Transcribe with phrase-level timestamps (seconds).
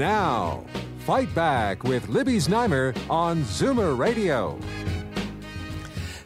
[0.00, 0.64] Now,
[1.00, 4.58] Fight Back with Libby Znaimer on Zoomer Radio.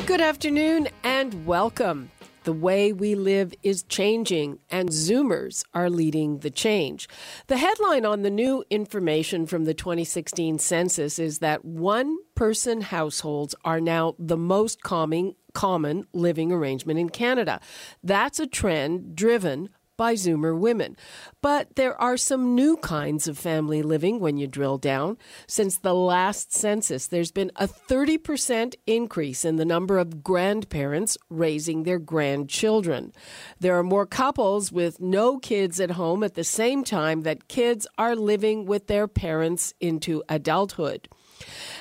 [0.06, 2.12] Good afternoon and welcome.
[2.44, 7.08] The way we live is changing, and Zoomers are leading the change.
[7.48, 13.56] The headline on the new information from the 2016 census is that one person households
[13.64, 17.60] are now the most common living arrangement in Canada.
[18.04, 20.96] That's a trend driven by Zoomer women.
[21.42, 25.18] But there are some new kinds of family living when you drill down.
[25.46, 31.82] Since the last census, there's been a 30% increase in the number of grandparents raising
[31.82, 33.12] their grandchildren.
[33.60, 37.86] There are more couples with no kids at home at the same time that kids
[37.98, 41.08] are living with their parents into adulthood.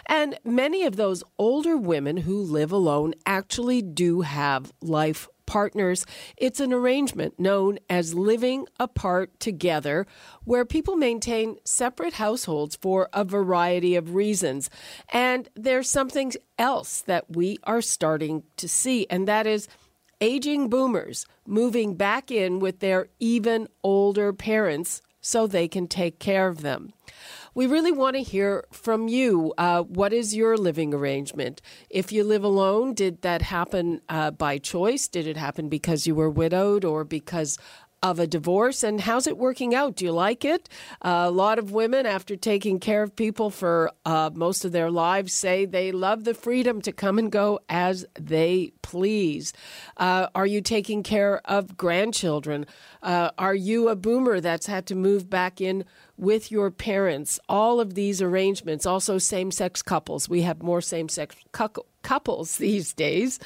[0.05, 6.03] And many of those older women who live alone actually do have life partners.
[6.35, 10.07] It's an arrangement known as living apart together,
[10.45, 14.71] where people maintain separate households for a variety of reasons.
[15.09, 19.67] And there's something else that we are starting to see, and that is
[20.19, 26.47] aging boomers moving back in with their even older parents so they can take care
[26.47, 26.93] of them.
[27.55, 29.53] We really want to hear from you.
[29.59, 31.61] Uh, what is your living arrangement?
[31.87, 35.07] If you live alone, did that happen uh, by choice?
[35.07, 37.59] Did it happen because you were widowed or because
[38.03, 39.95] of a divorce and how's it working out?
[39.95, 40.67] Do you like it?
[41.01, 44.91] Uh, a lot of women, after taking care of people for uh, most of their
[44.91, 49.53] lives, say they love the freedom to come and go as they please.
[49.95, 52.65] Uh, are you taking care of grandchildren?
[53.01, 55.85] Uh, are you a boomer that's had to move back in
[56.17, 57.39] with your parents?
[57.47, 60.27] All of these arrangements, also same sex couples.
[60.27, 61.69] We have more same sex cu-
[62.01, 63.39] couples these days.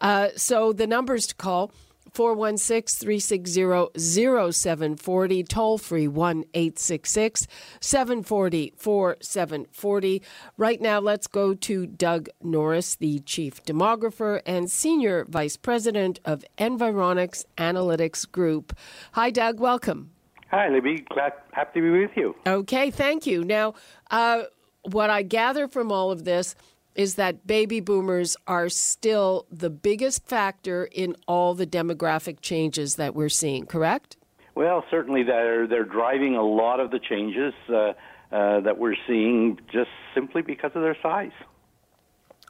[0.00, 1.70] Uh, so the numbers to call
[2.12, 7.46] 416 360 0740, toll free 1 866
[7.80, 10.22] 740 4740.
[10.56, 16.44] Right now, let's go to Doug Norris, the Chief Demographer and Senior Vice President of
[16.58, 18.76] Environics Analytics Group.
[19.12, 20.10] Hi, Doug, welcome.
[20.50, 21.04] Hi, Libby.
[21.10, 22.34] Glad, happy to be with you.
[22.46, 23.44] Okay, thank you.
[23.44, 23.74] Now,
[24.10, 24.42] uh,
[24.82, 26.54] what I gather from all of this
[26.94, 33.14] is that baby boomers are still the biggest factor in all the demographic changes that
[33.14, 34.16] we're seeing, correct?
[34.54, 37.92] Well, certainly they're they're driving a lot of the changes uh,
[38.32, 41.32] uh, that we're seeing just simply because of their size.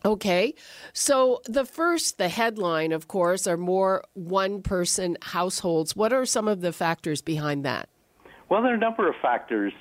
[0.05, 0.55] Okay.
[0.93, 5.95] So the first, the headline, of course, are more one person households.
[5.95, 7.89] What are some of the factors behind that?
[8.49, 9.73] Well, there are a number of factors.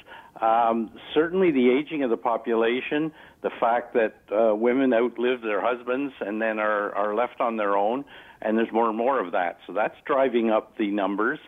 [0.41, 6.13] Um, certainly, the aging of the population, the fact that uh, women outlive their husbands
[6.19, 8.03] and then are, are left on their own,
[8.41, 9.59] and there's more and more of that.
[9.65, 11.39] So that's driving up the numbers.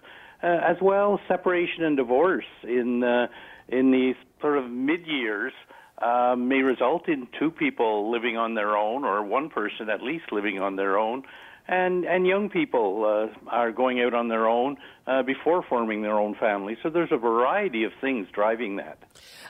[0.43, 3.27] Uh, as well, separation and divorce in uh,
[3.67, 5.53] in these sort of mid years
[6.01, 10.31] uh, may result in two people living on their own, or one person at least
[10.31, 11.23] living on their own,
[11.67, 14.77] and and young people uh, are going out on their own
[15.07, 16.77] uh, before forming their own family.
[16.83, 18.99] So there's a variety of things driving that.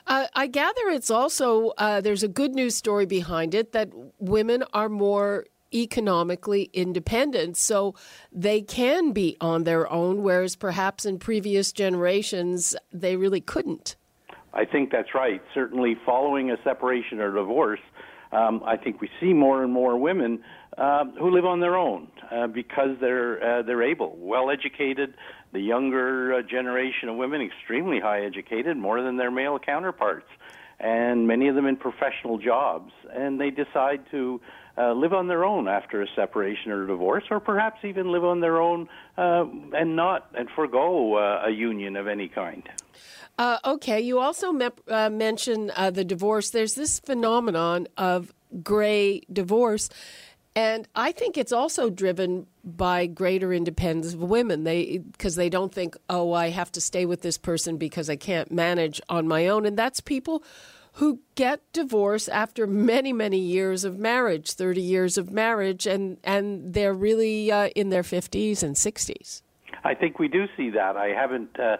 [0.06, 4.64] Uh, I gather it's also uh, there's a good news story behind it that women
[4.72, 7.94] are more economically independent, so
[8.30, 13.96] they can be on their own, whereas perhaps in previous generations they really couldn't.
[14.54, 15.42] I think that's right.
[15.54, 17.80] Certainly, following a separation or divorce,
[18.32, 20.42] um, I think we see more and more women
[20.78, 25.14] uh, who live on their own uh, because they're uh, they're able, well educated.
[25.52, 30.28] The younger uh, generation of women, extremely high educated, more than their male counterparts,
[30.80, 34.40] and many of them in professional jobs, and they decide to
[34.78, 38.24] uh, live on their own after a separation or a divorce, or perhaps even live
[38.24, 38.88] on their own
[39.18, 39.44] uh,
[39.74, 42.68] and not and forego uh, a union of any kind.
[43.38, 46.50] Uh, okay, you also me- uh, mentioned uh, the divorce.
[46.50, 48.32] There's this phenomenon of
[48.62, 49.88] gray divorce.
[50.54, 54.64] And I think it's also driven by greater independence of women.
[54.64, 58.16] They because they don't think, oh, I have to stay with this person because I
[58.16, 59.64] can't manage on my own.
[59.64, 60.44] And that's people
[60.94, 66.74] who get divorced after many, many years of marriage, thirty years of marriage, and and
[66.74, 69.42] they're really uh, in their fifties and sixties.
[69.84, 70.98] I think we do see that.
[70.98, 71.58] I haven't.
[71.58, 71.78] Uh,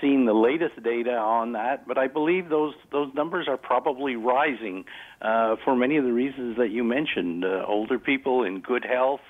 [0.00, 4.84] seen the latest data on that, but I believe those those numbers are probably rising
[5.22, 7.44] uh, for many of the reasons that you mentioned.
[7.44, 9.20] Uh, older people in good health,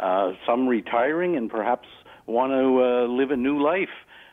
[0.00, 1.88] uh, some retiring, and perhaps
[2.26, 3.88] want to uh, live a new life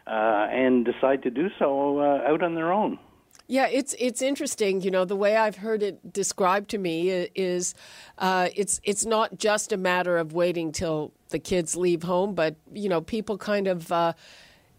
[0.07, 2.99] uh, and decide to do so uh, out on their own.
[3.47, 4.81] Yeah, it's it's interesting.
[4.81, 7.75] You know, the way I've heard it described to me is,
[8.17, 12.55] uh, it's it's not just a matter of waiting till the kids leave home, but
[12.73, 14.13] you know, people kind of uh,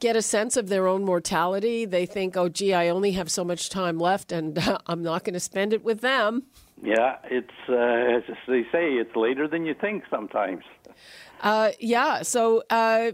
[0.00, 1.84] get a sense of their own mortality.
[1.84, 5.24] They think, oh, gee, I only have so much time left, and uh, I'm not
[5.24, 6.44] going to spend it with them.
[6.82, 10.62] Yeah, it's uh, as they say, it's later than you think sometimes.
[11.40, 13.12] Uh, yeah, so uh,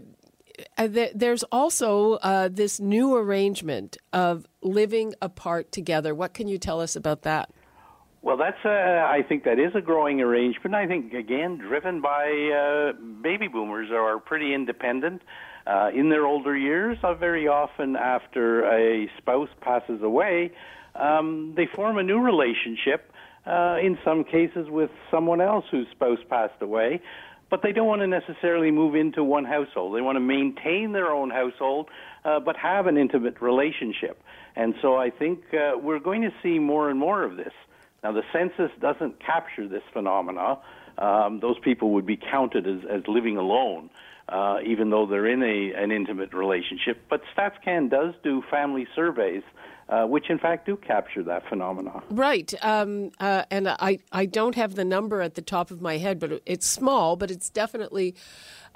[0.77, 6.13] uh, there's also uh, this new arrangement of living apart together.
[6.13, 7.49] What can you tell us about that?
[8.21, 10.75] Well, that's uh, I think that is a growing arrangement.
[10.75, 15.21] I think again driven by uh, baby boomers are pretty independent
[15.65, 16.97] uh, in their older years.
[17.03, 20.51] Uh, very often, after a spouse passes away,
[20.95, 23.11] um, they form a new relationship.
[23.45, 27.01] in some cases, with someone else whose spouse passed away
[27.53, 29.95] but they don't want to necessarily move into one household.
[29.95, 31.87] They want to maintain their own household,
[32.25, 34.19] uh, but have an intimate relationship.
[34.55, 37.53] And so I think uh, we're going to see more and more of this.
[38.03, 40.57] Now, the census doesn't capture this phenomena.
[40.97, 43.91] Um, those people would be counted as, as living alone,
[44.29, 47.01] uh, even though they're in a, an intimate relationship.
[47.09, 49.43] But StatsCan does do family surveys
[49.89, 52.01] uh, which in fact do capture that phenomenon.
[52.09, 52.53] Right.
[52.61, 56.19] Um, uh, and I, I don't have the number at the top of my head,
[56.19, 58.15] but it's small, but it's definitely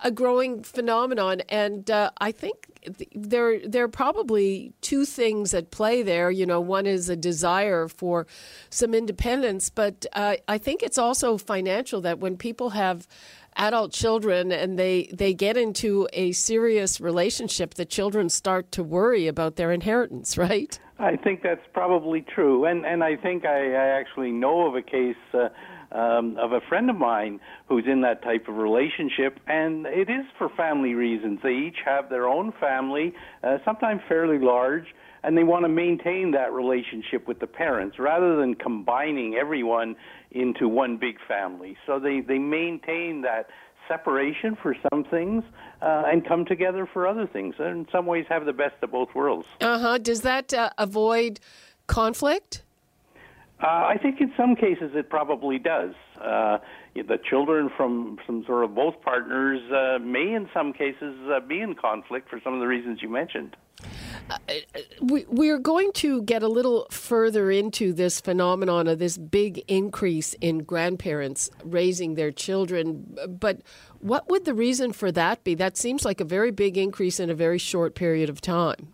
[0.03, 1.41] a growing phenomenon.
[1.49, 2.67] And uh, I think
[3.15, 6.29] there, there are probably two things at play there.
[6.29, 8.27] You know, one is a desire for
[8.69, 13.07] some independence, but uh, I think it's also financial that when people have
[13.57, 19.27] adult children and they, they get into a serious relationship, the children start to worry
[19.27, 20.79] about their inheritance, right?
[20.99, 24.81] I think that's probably true, and and I think I, I actually know of a
[24.81, 25.49] case uh,
[25.95, 27.39] um, of a friend of mine
[27.69, 31.39] who's in that type of relationship, and it is for family reasons.
[31.43, 33.13] They each have their own family,
[33.43, 34.87] uh, sometimes fairly large,
[35.23, 39.95] and they want to maintain that relationship with the parents rather than combining everyone
[40.31, 41.77] into one big family.
[41.85, 43.47] So they they maintain that
[43.87, 45.43] separation for some things
[45.81, 47.55] uh, and come together for other things.
[47.59, 49.47] And in some ways, have the best of both worlds.
[49.61, 49.97] Uh huh.
[49.97, 51.39] Does that uh, avoid
[51.87, 52.63] conflict?
[53.61, 55.93] Uh, I think in some cases it probably does.
[56.21, 56.59] Uh,
[56.95, 61.15] the children from some sort of both partners uh, may, in some cases,
[61.47, 63.55] be in conflict for some of the reasons you mentioned.
[64.29, 64.37] Uh,
[65.01, 70.33] we, we're going to get a little further into this phenomenon of this big increase
[70.35, 73.17] in grandparents raising their children.
[73.27, 73.61] But
[73.99, 75.55] what would the reason for that be?
[75.55, 78.93] That seems like a very big increase in a very short period of time.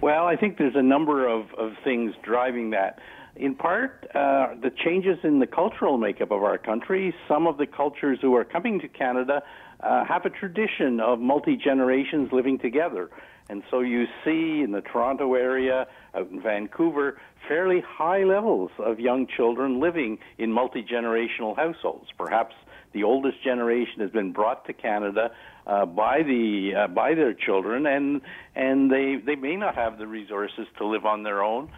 [0.00, 2.98] Well, I think there's a number of, of things driving that.
[3.36, 7.12] In part, uh, the changes in the cultural makeup of our country.
[7.26, 9.42] Some of the cultures who are coming to Canada
[9.80, 13.10] uh, have a tradition of multi generations living together.
[13.48, 18.98] And so you see in the Toronto area, out in Vancouver, fairly high levels of
[18.98, 22.08] young children living in multi generational households.
[22.16, 22.54] Perhaps
[22.92, 25.32] the oldest generation has been brought to Canada
[25.66, 28.22] uh, by the uh, by their children, and
[28.54, 31.70] and they they may not have the resources to live on their own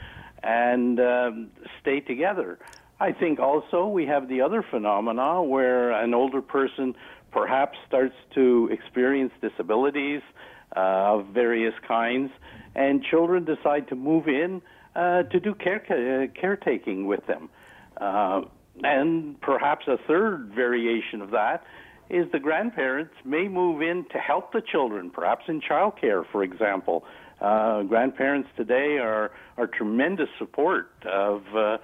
[0.43, 2.59] and um, stay together.
[3.01, 6.95] I think also we have the other phenomena where an older person
[7.31, 10.23] perhaps starts to experience disabilities
[10.73, 12.31] of various kinds,
[12.75, 14.61] and children decide to move in
[14.95, 17.49] uh, to do care, uh, caretaking with them.
[17.97, 18.43] Uh,
[18.83, 21.65] and perhaps a third variation of that
[22.11, 27.05] is the grandparents may move in to help the children, perhaps in childcare, for example.
[27.41, 31.77] Uh, grandparents today are are tremendous support of uh,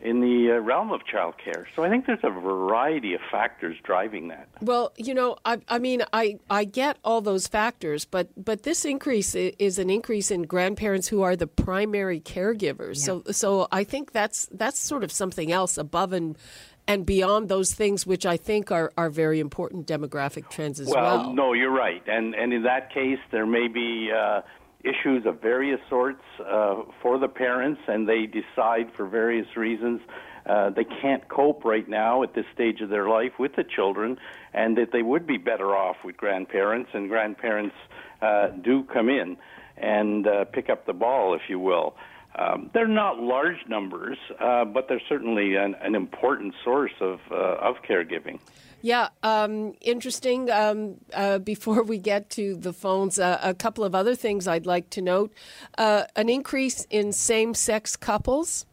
[0.00, 1.64] in the uh, realm of childcare.
[1.74, 4.48] So I think there's a variety of factors driving that.
[4.60, 8.84] Well, you know, I, I mean, I, I get all those factors, but but this
[8.84, 12.98] increase is an increase in grandparents who are the primary caregivers.
[12.98, 13.04] Yeah.
[13.04, 16.38] So so I think that's that's sort of something else above and
[16.86, 21.18] and beyond those things which I think are, are very important demographic trends as well.
[21.18, 22.02] Well, no, you're right.
[22.06, 24.40] And and in that case there may be uh,
[24.84, 30.00] issues of various sorts uh, for the parents, and they decide for various reasons
[30.48, 34.18] uh, they can't cope right now at this stage of their life with the children,
[34.54, 37.74] and that they would be better off with grandparents, and grandparents
[38.22, 39.36] uh, do come in
[39.76, 41.94] and uh, pick up the ball, if you will.
[42.38, 47.56] Um, they're not large numbers, uh, but they're certainly an, an important source of uh,
[47.60, 48.38] of caregiving.
[48.80, 50.48] Yeah, um, interesting.
[50.50, 54.66] Um, uh, before we get to the phones, uh, a couple of other things I'd
[54.66, 55.32] like to note:
[55.76, 58.66] uh, an increase in same-sex couples.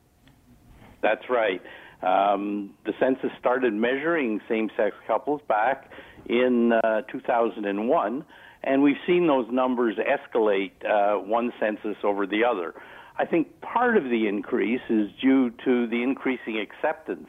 [1.01, 1.61] That's right.
[2.03, 5.89] Um, the census started measuring same-sex couples back
[6.27, 8.25] in uh, 2001,
[8.63, 12.75] and we've seen those numbers escalate uh, one census over the other.
[13.17, 17.27] I think part of the increase is due to the increasing acceptance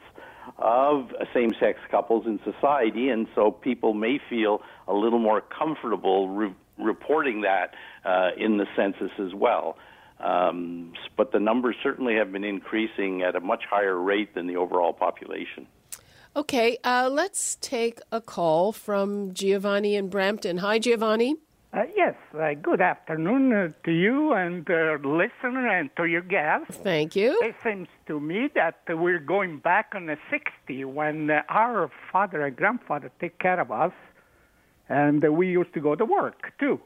[0.57, 6.29] of same sex couples in society, and so people may feel a little more comfortable
[6.29, 7.73] re- reporting that
[8.05, 9.77] uh, in the census as well.
[10.19, 14.55] Um, but the numbers certainly have been increasing at a much higher rate than the
[14.55, 15.67] overall population.
[16.35, 20.57] Okay, uh, let's take a call from Giovanni in Brampton.
[20.57, 21.35] Hi, Giovanni.
[21.77, 26.75] Uh, yes, uh, good afternoon uh, to you and the listener and to your guests.
[26.77, 27.37] Thank you.
[27.43, 32.43] It seems to me that we're going back on the 60s when uh, our father
[32.47, 33.91] and grandfather take care of us,
[34.89, 36.81] and uh, we used to go to work too.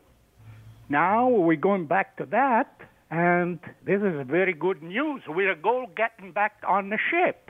[0.89, 2.75] Now we're going back to that,
[3.09, 5.21] and this is very good news.
[5.25, 7.49] We're go getting back on the ship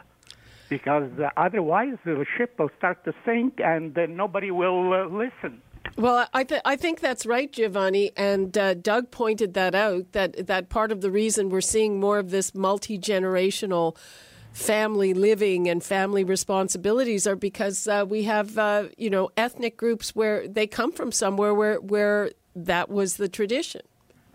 [0.70, 5.64] because uh, otherwise the ship will start to sink and nobody will listen.
[5.98, 8.12] Well, I, th- I think that's right, Giovanni.
[8.16, 12.18] And uh, Doug pointed that out that, that part of the reason we're seeing more
[12.18, 13.96] of this multi generational
[14.54, 20.16] family living and family responsibilities are because uh, we have, uh, you know, ethnic groups
[20.16, 23.82] where they come from somewhere where, where that was the tradition.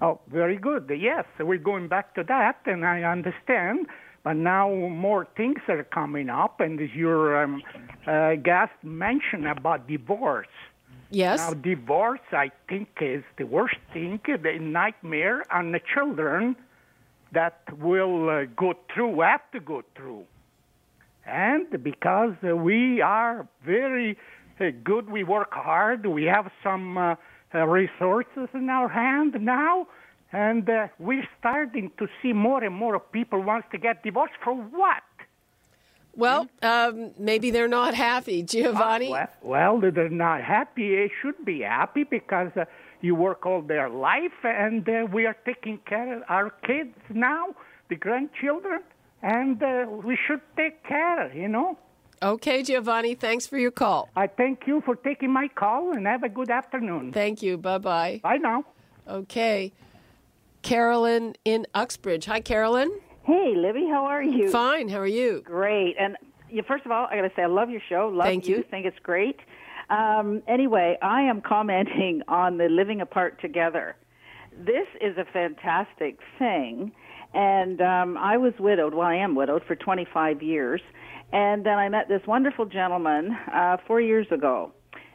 [0.00, 0.90] Oh, very good.
[0.98, 3.86] Yes, we're going back to that, and I understand.
[4.24, 7.62] But now more things are coming up, and as your um,
[8.06, 10.48] uh, guest mentioned about divorce,
[11.10, 11.38] Yes.
[11.38, 16.56] Now, divorce, I think, is the worst thing, the nightmare on the children
[17.32, 20.24] that will uh, go through, have to go through.
[21.24, 24.16] And because uh, we are very
[24.60, 27.14] uh, good, we work hard, we have some uh,
[27.54, 29.86] uh, resources in our hand now,
[30.32, 34.54] and uh, we're starting to see more and more people wants to get divorced for
[34.54, 35.02] what?
[36.16, 39.12] Well, um, maybe they're not happy, Giovanni.
[39.12, 40.96] Uh, well, well, they're not happy.
[40.96, 42.64] They should be happy because uh,
[43.02, 47.54] you work all their life, and uh, we are taking care of our kids now,
[47.88, 48.80] the grandchildren,
[49.22, 51.78] and uh, we should take care, you know.
[52.22, 54.08] Okay, Giovanni, thanks for your call.
[54.16, 57.12] I thank you for taking my call, and have a good afternoon.
[57.12, 57.58] Thank you.
[57.58, 58.20] Bye bye.
[58.22, 58.64] Bye now.
[59.06, 59.72] Okay.
[60.62, 62.24] Carolyn in Uxbridge.
[62.24, 62.90] Hi, Carolyn.
[63.26, 64.48] Hey, Libby, how are you?
[64.50, 64.88] Fine.
[64.88, 65.42] How are you?
[65.44, 65.96] Great.
[65.98, 66.16] And
[66.48, 68.08] you, first of all, I got to say I love your show.
[68.14, 68.62] Love Thank you.
[68.70, 69.40] Think it's great.
[69.90, 73.96] Um, anyway, I am commenting on the living apart together.
[74.56, 76.92] This is a fantastic thing.
[77.34, 78.94] And um, I was widowed.
[78.94, 80.80] Well, I am widowed for 25 years.
[81.32, 84.70] And then I met this wonderful gentleman uh, four years ago.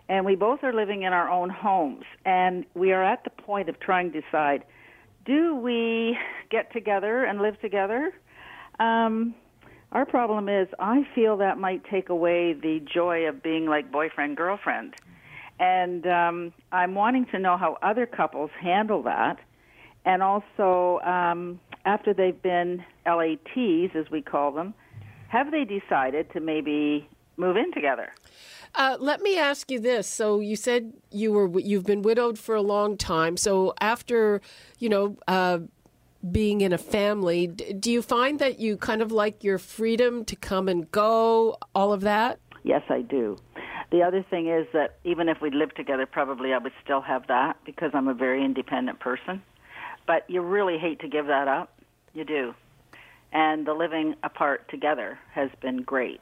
[0.09, 2.03] And we both are living in our own homes.
[2.25, 4.65] And we are at the point of trying to decide
[5.25, 6.17] do we
[6.49, 8.13] get together and live together?
[8.79, 9.35] Um,
[9.91, 14.37] our problem is, I feel that might take away the joy of being like boyfriend
[14.37, 14.95] girlfriend,
[15.59, 19.37] and um, I'm wanting to know how other couples handle that,
[20.05, 24.73] and also um, after they've been LATs, as we call them,
[25.27, 27.07] have they decided to maybe
[27.37, 28.13] move in together?
[28.75, 30.07] Uh, let me ask you this.
[30.07, 33.35] So you said you were you've been widowed for a long time.
[33.37, 34.41] So after
[34.79, 35.59] you know uh,
[36.31, 40.35] being in a family, do you find that you kind of like your freedom to
[40.35, 42.39] come and go, all of that?
[42.63, 43.37] Yes, I do.
[43.91, 47.27] The other thing is that even if we lived together, probably I would still have
[47.27, 49.41] that because I'm a very independent person.
[50.07, 51.77] But you really hate to give that up.
[52.13, 52.53] You do.
[53.33, 56.21] And the living apart together has been great.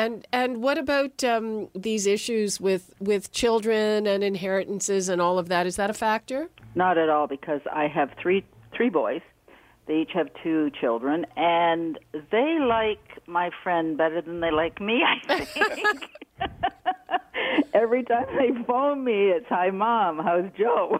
[0.00, 5.48] And and what about um, these issues with with children and inheritances and all of
[5.48, 5.66] that?
[5.66, 6.48] Is that a factor?
[6.74, 8.42] Not at all, because I have three
[8.74, 9.20] three boys.
[9.86, 11.98] They each have two children, and
[12.30, 15.02] they like my friend better than they like me.
[15.04, 16.10] I think.
[17.74, 20.18] Every time they phone me, it's "Hi, mom.
[20.18, 20.98] How's Joe?"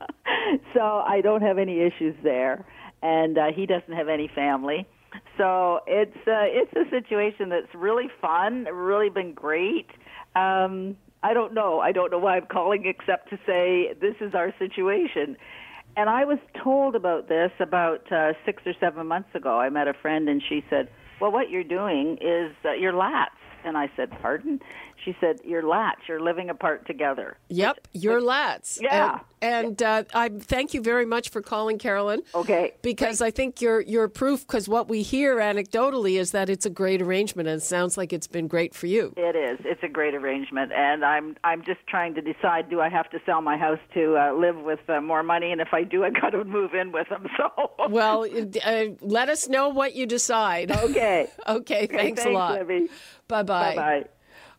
[0.74, 2.64] so I don't have any issues there,
[3.02, 4.86] and uh, he doesn't have any family.
[5.40, 9.86] So it's uh, it's a situation that's really fun, really been great.
[10.36, 11.80] Um, I don't know.
[11.80, 15.38] I don't know why I'm calling except to say this is our situation.
[15.96, 19.58] And I was told about this about uh, six or seven months ago.
[19.58, 20.90] I met a friend and she said,
[21.22, 23.30] "Well, what you're doing is uh, you're lats."
[23.64, 24.60] And I said, Pardon?
[25.04, 27.36] She said, Your lats, you're living apart together.
[27.48, 28.80] Yep, your lats.
[28.80, 29.20] Yeah.
[29.40, 32.22] And, and uh, I thank you very much for calling, Carolyn.
[32.34, 32.74] Okay.
[32.82, 36.70] Because I think you're, you're proof, because what we hear anecdotally is that it's a
[36.70, 39.14] great arrangement, and it sounds like it's been great for you.
[39.16, 39.58] It is.
[39.64, 43.20] It's a great arrangement, and I'm I'm just trying to decide: do I have to
[43.24, 45.52] sell my house to uh, live with uh, more money?
[45.52, 47.26] And if I do, I got to move in with them.
[47.36, 47.70] So.
[47.88, 48.26] Well,
[48.64, 50.70] uh, let us know what you decide.
[50.72, 51.28] Okay.
[51.48, 51.86] okay.
[51.86, 52.58] Thanks, thanks, a lot.
[52.58, 52.88] Libby.
[53.28, 53.49] Bye bye.
[53.50, 54.04] Bye bye.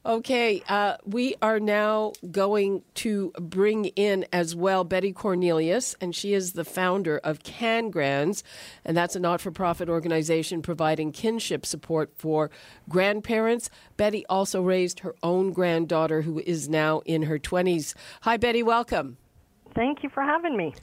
[0.03, 6.33] Okay, uh, we are now going to bring in as well Betty Cornelius, and she
[6.33, 8.41] is the founder of CanGrands,
[8.83, 12.49] and that's a not for profit organization providing kinship support for
[12.89, 13.69] grandparents.
[13.95, 17.93] Betty also raised her own granddaughter who is now in her 20s.
[18.21, 19.17] Hi, Betty, welcome.
[19.75, 20.73] Thank you for having me.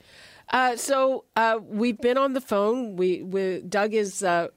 [0.50, 2.94] Uh, so uh, we've been on the phone.
[2.94, 4.48] We, we Doug is uh,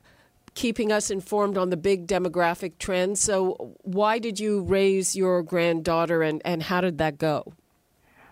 [0.53, 3.21] keeping us informed on the big demographic trends.
[3.21, 7.53] So, why did you raise your granddaughter and, and how did that go?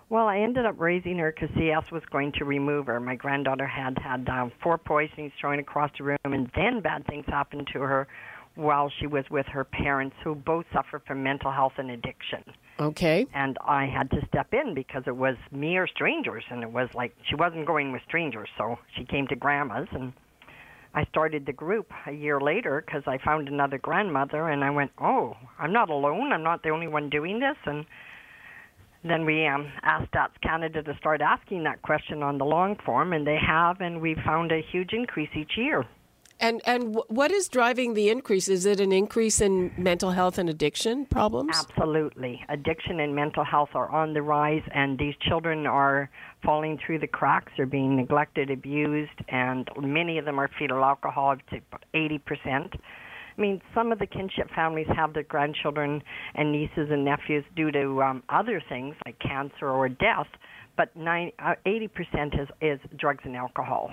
[0.09, 2.99] Well, I ended up raising her because CS was going to remove her.
[2.99, 7.25] My granddaughter had had um, four poisonings thrown across the room, and then bad things
[7.27, 8.07] happened to her
[8.55, 12.43] while she was with her parents, who both suffer from mental health and addiction.
[12.79, 13.27] Okay.
[13.35, 16.89] And I had to step in because it was me or strangers, and it was
[16.95, 20.11] like she wasn't going with strangers, so she came to grandma's and
[20.93, 24.91] I started the group a year later because I found another grandmother, and I went,
[24.97, 26.31] "Oh, I'm not alone.
[26.31, 27.85] I'm not the only one doing this." And
[29.03, 33.13] then we um, asked Stats Canada to start asking that question on the long form,
[33.13, 35.85] and they have, and we found a huge increase each year.
[36.41, 38.47] And and what is driving the increase?
[38.47, 41.51] Is it an increase in mental health and addiction problems?
[41.53, 42.41] Absolutely.
[42.47, 46.09] Addiction and mental health are on the rise, and these children are
[46.43, 47.51] falling through the cracks.
[47.57, 51.59] They're being neglected, abused, and many of them are fetal alcohol, up to
[51.93, 52.19] 80%.
[53.39, 56.01] I mean, some of the kinship families have their grandchildren
[56.35, 60.27] and nieces and nephews due to um, other things like cancer or death,
[60.77, 63.91] but 90, uh, 80% is, is drugs and alcohol.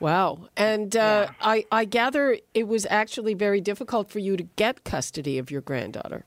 [0.00, 0.48] Wow.
[0.56, 1.34] And uh, yeah.
[1.40, 5.60] I, I gather it was actually very difficult for you to get custody of your
[5.60, 6.24] granddaughter.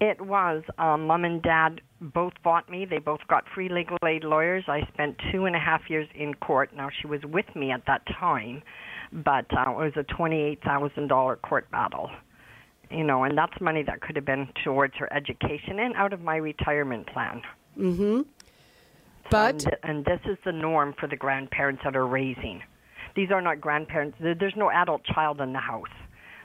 [0.00, 0.62] It was.
[0.78, 2.84] Um, Mom and Dad both fought me.
[2.84, 4.64] They both got free legal aid lawyers.
[4.68, 6.74] I spent two and a half years in court.
[6.76, 8.62] Now, she was with me at that time,
[9.12, 12.10] but uh, it was a $28,000 court battle.
[12.90, 16.20] You know, and that's money that could have been towards her education and out of
[16.20, 17.40] my retirement plan.
[17.78, 18.22] Mm-hmm.
[19.30, 22.62] But and, and this is the norm for the grandparents that are raising.
[23.16, 24.16] These are not grandparents.
[24.20, 25.88] There's no adult child in the house.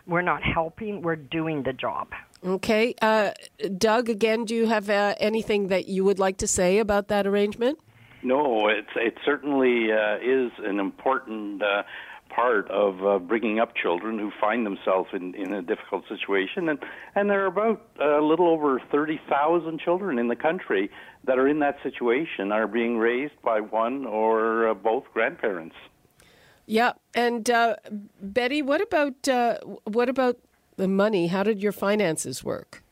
[0.06, 2.10] We're not helping, we're doing the job.
[2.44, 2.96] Okay.
[3.02, 3.32] Uh,
[3.78, 7.28] Doug, again, do you have uh, anything that you would like to say about that
[7.28, 7.80] arrangement?
[8.24, 11.84] No, it's, it certainly uh, is an important uh,
[12.30, 16.70] part of uh, bringing up children who find themselves in, in a difficult situation.
[16.70, 16.80] And,
[17.16, 20.90] and there are about a little over 30,000 children in the country
[21.26, 25.76] that are in that situation, are being raised by one or uh, both grandparents.
[26.70, 27.78] Yeah, and uh,
[28.22, 30.38] Betty, what about uh, what about
[30.76, 31.26] the money?
[31.26, 32.84] How did your finances work?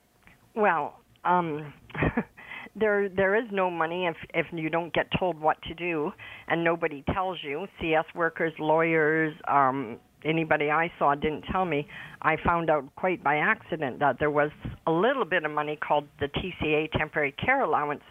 [0.55, 1.71] Well, um,
[2.75, 6.11] there there is no money if if you don't get told what to do,
[6.47, 7.67] and nobody tells you.
[7.79, 11.87] CS workers, lawyers, um, anybody I saw didn't tell me.
[12.23, 14.49] I found out quite by accident that there was
[14.87, 18.01] a little bit of money called the TCA Temporary Care Allowance,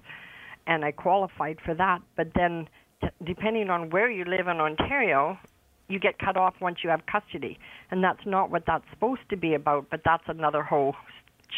[0.68, 2.02] and I qualified for that.
[2.16, 2.68] But then,
[3.24, 5.36] depending on where you live in Ontario,
[5.88, 7.58] you get cut off once you have custody.
[7.90, 10.94] And that's not what that's supposed to be about, but that's another whole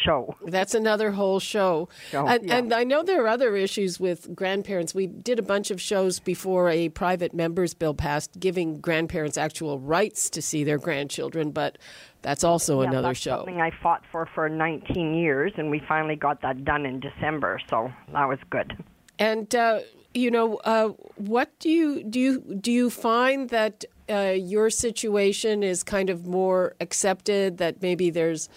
[0.05, 0.35] show.
[0.45, 1.89] That's another whole show.
[2.11, 2.57] show and, yeah.
[2.57, 4.93] and, I know there are other issues with grandparents.
[4.93, 9.79] We did a bunch of shows before a private members bill passed giving grandparents actual
[9.79, 11.77] rights to see their grandchildren, but
[12.21, 13.37] that's also yeah, another that's show.
[13.37, 17.59] Something I fought for for 19 years, and we finally got that done in December,
[17.69, 18.73] so that was good.
[19.17, 19.79] And uh,
[20.13, 22.19] you know, uh, what do you do?
[22.19, 27.57] You do you find that uh, your situation is kind of more accepted?
[27.57, 28.49] That maybe there's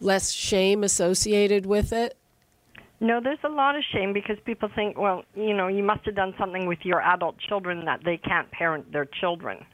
[0.00, 2.16] less shame associated with it.
[2.98, 6.14] No, there's a lot of shame because people think, well, you know, you must have
[6.14, 9.64] done something with your adult children that they can't parent their children.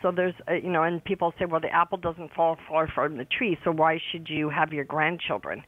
[0.00, 3.18] So there's, uh, you know, and people say, well, the apple doesn't fall far from
[3.18, 5.62] the tree, so why should you have your grandchildren?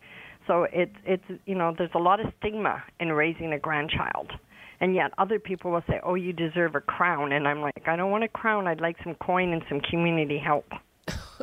[0.46, 4.32] So it's, it's, you know, there's a lot of stigma in raising a grandchild
[4.80, 7.96] and yet other people will say, "Oh, you deserve a crown," and I'm like, "I
[7.96, 8.66] don't want a crown.
[8.66, 10.72] I'd like some coin and some community help."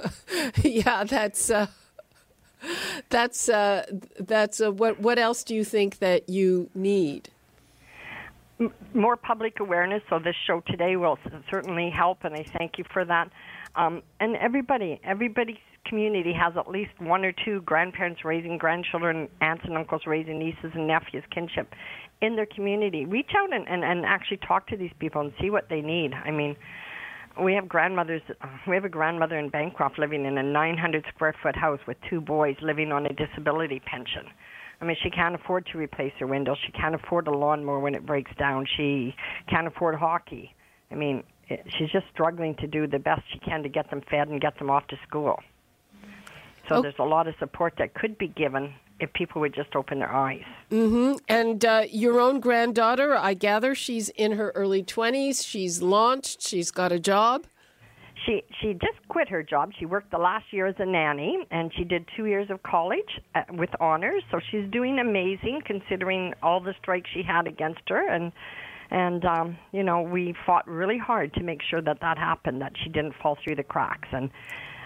[0.64, 1.68] yeah, that's uh,
[3.10, 3.86] that's uh,
[4.20, 5.00] that's uh, what.
[5.00, 7.30] What else do you think that you need?
[8.60, 10.02] M- more public awareness.
[10.10, 11.20] So this show today will
[11.50, 13.30] certainly help, and I thank you for that.
[13.76, 19.64] Um, and everybody, everybody's community has at least one or two grandparents raising grandchildren, aunts
[19.66, 21.74] and uncles raising nieces and nephews, kinship
[22.22, 23.06] in their community.
[23.06, 26.14] Reach out and, and, and actually talk to these people and see what they need.
[26.14, 26.56] I mean,
[27.42, 28.22] we have grandmothers.
[28.68, 32.22] We have a grandmother in Bancroft living in a 900 square foot house with two
[32.22, 34.24] boys living on a disability pension.
[34.82, 36.58] I mean, she can't afford to replace her windows.
[36.66, 38.66] She can't afford a lawnmower when it breaks down.
[38.78, 39.16] She
[39.50, 40.54] can't afford hockey.
[40.92, 44.02] I mean, eh, she's just struggling to do the best she can to get them
[44.10, 45.40] fed and get them off to school.
[46.70, 46.82] So oh.
[46.82, 50.14] there's a lot of support that could be given if people would just open their
[50.14, 50.44] eyes.
[50.72, 51.18] Mm-hmm.
[51.28, 55.46] And uh, your own granddaughter, I gather she's in her early 20s.
[55.46, 56.42] She's launched.
[56.42, 57.46] She's got a job.
[58.26, 59.72] She she just quit her job.
[59.80, 63.22] She worked the last year as a nanny, and she did two years of college
[63.36, 64.24] uh, with honors.
[64.32, 68.10] So she's doing amazing considering all the strikes she had against her.
[68.10, 68.32] And
[68.90, 72.74] and um, you know we fought really hard to make sure that that happened, that
[72.84, 74.10] she didn't fall through the cracks.
[74.12, 74.32] And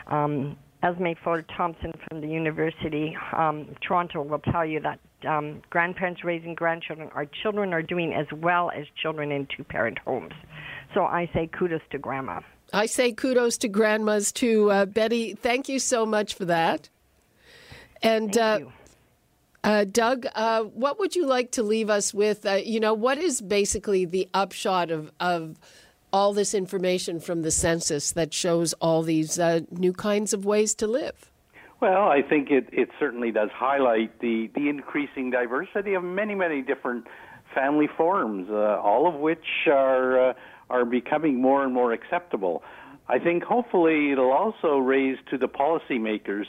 [0.08, 6.24] um, Esme Ford Thompson from the University um, Toronto will tell you that um, grandparents
[6.24, 10.34] raising grandchildren, our children are doing as well as children in two parent homes.
[10.94, 12.42] So I say kudos to grandma.
[12.74, 14.72] I say kudos to grandmas too.
[14.72, 16.90] Uh, Betty, thank you so much for that.
[18.02, 18.62] And uh,
[19.64, 22.46] uh, Doug, uh, what would you like to leave us with?
[22.46, 25.58] Uh, you know, what is basically the upshot of, of
[26.14, 30.76] all this information from the census that shows all these uh, new kinds of ways
[30.76, 31.32] to live?
[31.80, 36.62] Well, I think it, it certainly does highlight the, the increasing diversity of many, many
[36.62, 37.08] different
[37.56, 40.34] family forms, uh, all of which are, uh,
[40.70, 42.64] are becoming more and more acceptable.
[43.10, 46.46] I think hopefully it'll also raise to the policymakers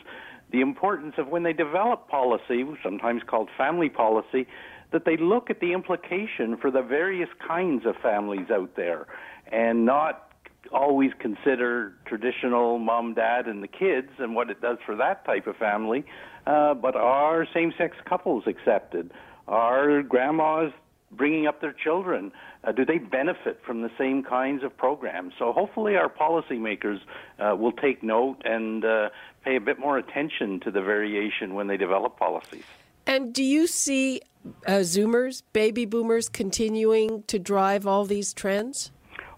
[0.51, 4.47] the importance of when they develop policy, sometimes called family policy,
[4.93, 9.07] that they look at the implication for the various kinds of families out there
[9.53, 10.33] and not
[10.73, 15.47] always consider traditional mom, dad, and the kids and what it does for that type
[15.47, 16.05] of family,
[16.47, 19.13] uh, but are same sex couples accepted?
[19.47, 20.73] Are grandmas
[21.11, 22.33] bringing up their children?
[22.65, 25.35] Uh, do they benefit from the same kinds of programs?
[25.39, 27.01] So hopefully our policymakers
[27.39, 29.11] uh, will take note and uh,
[29.45, 32.65] pay a bit more attention to the variation when they develop policies.
[33.07, 34.23] And do you see
[34.67, 38.91] uh, Zoomers, baby boomers, continuing to drive all these trends?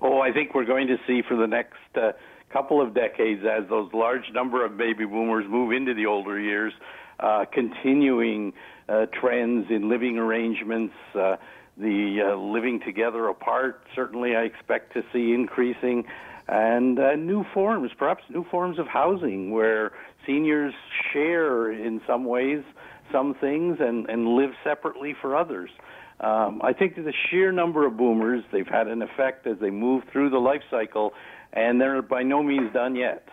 [0.07, 2.12] Oh, I think we're going to see for the next uh,
[2.53, 6.75] couple of decades, as those large number of baby boomers move into the older years,
[7.21, 8.53] uh, continuing
[8.87, 11.37] uh, trends in living arrangements, uh,
[11.79, 13.83] the uh, living together apart.
[13.95, 16.05] Certainly, I expect to see increasing,
[16.49, 19.93] and uh, new forms, perhaps new forms of housing where
[20.27, 20.75] seniors
[21.14, 22.62] share in some ways
[23.11, 25.71] some things and, and live separately for others.
[26.20, 29.70] Um, I think that the sheer number of boomers, they've had an effect as they
[29.70, 31.12] move through the life cycle,
[31.53, 33.29] and they're by no means done yet.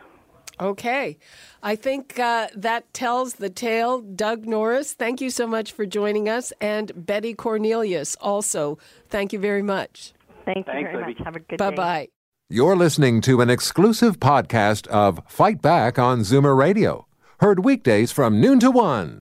[0.59, 1.17] Okay.
[1.63, 4.01] I think uh, that tells the tale.
[4.01, 6.51] Doug Norris, thank you so much for joining us.
[6.59, 8.77] And Betty Cornelius, also,
[9.09, 10.13] thank you very much.
[10.45, 11.21] Thank you Thanks, very much.
[11.23, 11.69] Have a good day.
[11.69, 12.07] Bye bye.
[12.49, 17.07] You're listening to an exclusive podcast of Fight Back on Zoomer Radio,
[17.39, 19.20] heard weekdays from noon to one.